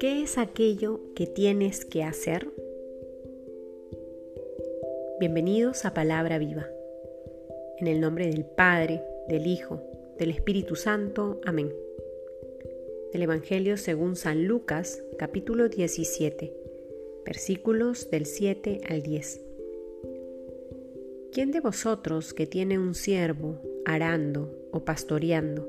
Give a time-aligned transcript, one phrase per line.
[0.00, 2.48] ¿Qué es aquello que tienes que hacer?
[5.20, 6.66] Bienvenidos a Palabra Viva.
[7.78, 9.80] En el nombre del Padre, del Hijo,
[10.18, 11.40] del Espíritu Santo.
[11.44, 11.72] Amén.
[13.12, 16.52] Del Evangelio según San Lucas, capítulo 17,
[17.24, 19.42] versículos del 7 al 10.
[21.32, 25.66] ¿Quién de vosotros que tiene un siervo arando o pastoreando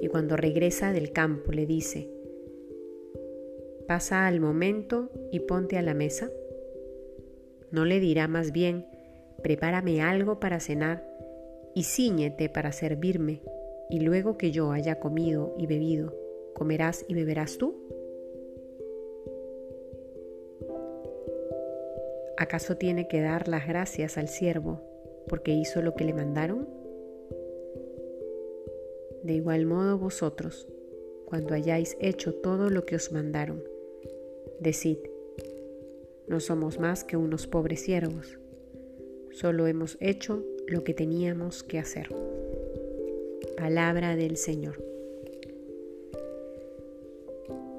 [0.00, 2.08] y cuando regresa del campo le dice,
[3.88, 6.30] pasa al momento y ponte a la mesa?
[7.72, 8.86] ¿No le dirá más bien,
[9.42, 11.04] prepárame algo para cenar
[11.74, 13.42] y ciñete para servirme,
[13.90, 16.14] y luego que yo haya comido y bebido,
[16.54, 17.76] comerás y beberás tú?
[22.36, 24.80] ¿Acaso tiene que dar las gracias al siervo
[25.28, 26.77] porque hizo lo que le mandaron?
[29.22, 30.66] De igual modo vosotros,
[31.26, 33.62] cuando hayáis hecho todo lo que os mandaron,
[34.60, 34.98] decid,
[36.28, 38.38] no somos más que unos pobres siervos.
[39.32, 42.08] Solo hemos hecho lo que teníamos que hacer.
[43.56, 44.82] Palabra del Señor.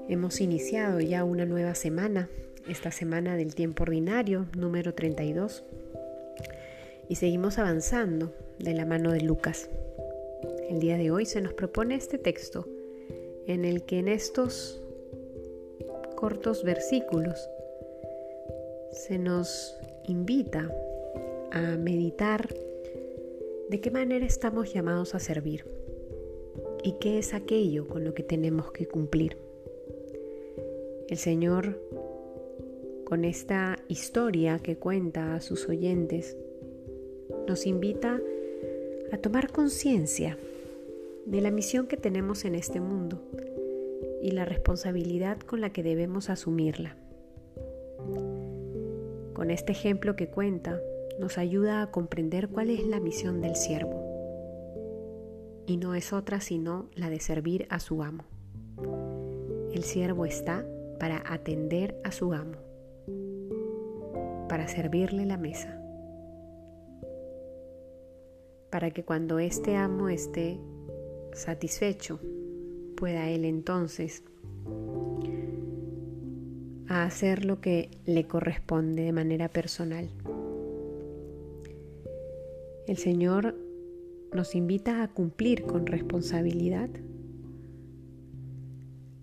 [0.08, 2.30] Hemos iniciado ya una nueva semana,
[2.68, 5.64] esta semana del tiempo ordinario, número 32,
[7.08, 9.70] y seguimos avanzando de la mano de Lucas.
[10.70, 12.68] El día de hoy se nos propone este texto
[13.48, 14.80] en el que en estos
[16.16, 17.50] cortos versículos
[18.92, 19.76] se nos
[20.08, 20.72] invita
[21.52, 22.48] a meditar
[23.68, 25.66] de qué manera estamos llamados a servir
[26.84, 29.38] y qué es aquello con lo que tenemos que cumplir.
[31.08, 31.82] El Señor,
[33.06, 36.38] con esta historia que cuenta a sus oyentes,
[37.48, 38.22] nos invita
[39.12, 40.38] a tomar conciencia
[41.26, 43.22] de la misión que tenemos en este mundo
[44.22, 46.96] y la responsabilidad con la que debemos asumirla.
[49.34, 50.82] Con este ejemplo que cuenta,
[51.20, 54.06] nos ayuda a comprender cuál es la misión del siervo.
[55.66, 58.24] Y no es otra sino la de servir a su amo.
[59.74, 60.66] El siervo está
[61.00, 62.58] para atender a su amo,
[64.50, 65.80] para servirle la mesa,
[68.70, 70.60] para que cuando este amo esté
[71.40, 72.20] satisfecho,
[72.96, 74.24] pueda él entonces
[76.88, 80.10] a hacer lo que le corresponde de manera personal.
[82.88, 83.56] El Señor
[84.34, 86.90] nos invita a cumplir con responsabilidad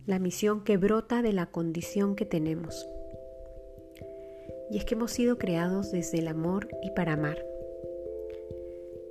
[0.07, 2.89] la misión que brota de la condición que tenemos.
[4.71, 7.45] Y es que hemos sido creados desde el amor y para amar.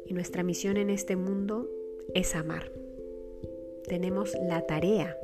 [0.06, 1.70] Y nuestra misión en este mundo
[2.14, 2.72] es amar.
[3.88, 5.16] Tenemos la tarea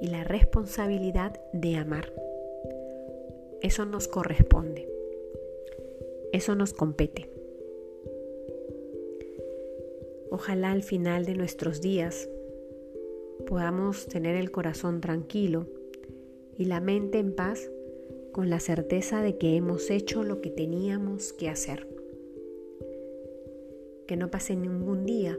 [0.00, 2.12] y la responsabilidad de amar.
[3.62, 4.88] Eso nos corresponde.
[6.32, 7.30] Eso nos compete.
[10.30, 12.28] Ojalá al final de nuestros días
[13.46, 15.66] podamos tener el corazón tranquilo
[16.58, 17.70] y la mente en paz
[18.32, 21.86] con la certeza de que hemos hecho lo que teníamos que hacer.
[24.08, 25.38] Que no pase ningún día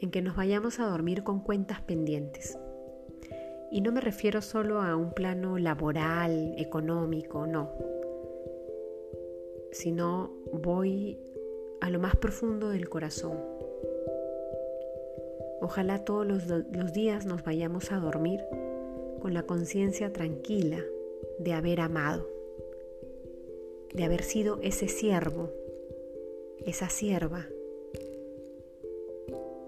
[0.00, 2.58] en que nos vayamos a dormir con cuentas pendientes
[3.70, 7.70] y no me refiero solo a un plano laboral, económico, no,
[9.70, 11.18] sino voy
[11.80, 13.38] a lo más profundo del corazón.
[15.60, 18.40] Ojalá todos los, días nos vayamos a dormir
[19.20, 20.82] con la conciencia tranquila
[21.38, 22.26] de haber amado,
[23.94, 25.50] de haber sido ese siervo,
[26.66, 27.46] esa sierva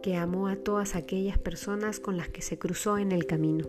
[0.02, 3.66] que amó a todas aquellas personas con las que se cruzó en el camino.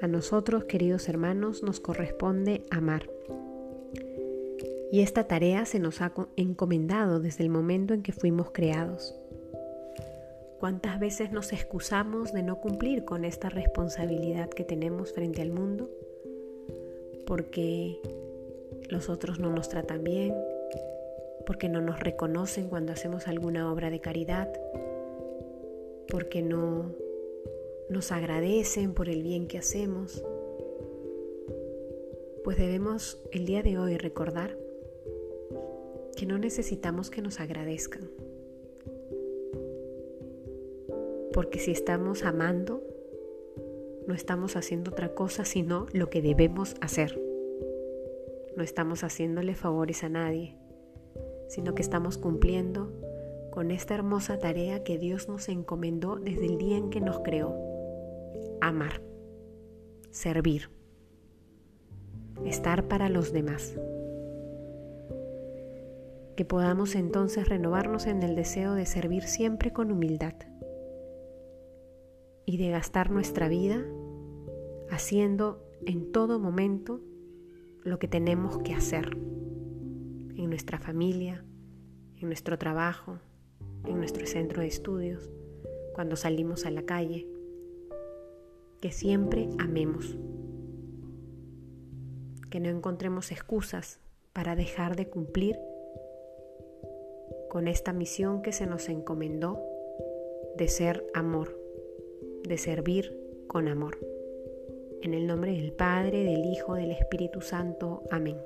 [0.00, 3.10] A nosotros, queridos hermanos, nos corresponde amar.
[4.92, 9.14] Y esta tarea se nos ha encomendado desde el momento en que fuimos creados.
[10.60, 15.90] ¿Cuántas veces nos excusamos de no cumplir con esta responsabilidad que tenemos frente al mundo?
[17.26, 17.98] Porque
[18.88, 20.34] los otros no nos tratan bien,
[21.46, 24.52] porque no nos reconocen cuando hacemos alguna obra de caridad,
[26.08, 26.94] porque no
[27.88, 30.24] nos agradecen por el bien que hacemos,
[32.42, 34.56] pues debemos el día de hoy recordar
[36.16, 38.10] que no necesitamos que nos agradezcan.
[41.32, 42.82] Porque si estamos amando,
[44.06, 47.20] no estamos haciendo otra cosa sino lo que debemos hacer.
[48.56, 50.54] No estamos haciéndole favores a nadie.
[51.48, 52.92] Sino que estamos cumpliendo
[53.50, 57.54] con esta hermosa tarea que Dios nos encomendó desde el día en que nos creó.
[58.60, 59.00] Amar,
[60.10, 60.70] servir,
[62.44, 63.76] estar para los demás.
[66.36, 70.34] Que podamos entonces renovarnos en el deseo de servir siempre con humildad
[72.44, 73.84] y de gastar nuestra vida
[74.90, 77.00] haciendo en todo momento
[77.84, 79.16] lo que tenemos que hacer
[80.36, 81.44] en nuestra familia,
[82.20, 83.18] en nuestro trabajo,
[83.86, 85.30] en nuestro centro de estudios,
[85.94, 87.26] cuando salimos a la calle.
[88.80, 90.16] Que siempre amemos.
[92.50, 94.00] Que no encontremos excusas
[94.32, 95.58] para dejar de cumplir
[97.48, 99.62] con esta misión que se nos encomendó
[100.56, 101.58] de ser amor,
[102.42, 103.16] de servir
[103.46, 103.98] con amor.
[105.02, 108.02] En el nombre del Padre, del Hijo, del Espíritu Santo.
[108.10, 108.36] Amén.